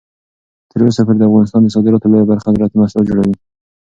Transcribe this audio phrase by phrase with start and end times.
[0.71, 3.35] تر اوسه پورې د افغانستان د صادراتو لویه برخه زراعتي محصولات جوړوي.